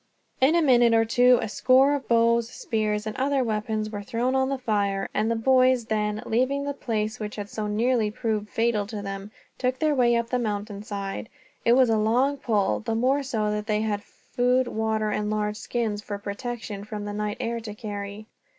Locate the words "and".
3.05-3.15, 5.13-5.29, 15.11-15.29